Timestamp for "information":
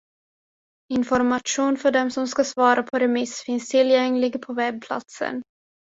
0.93-1.77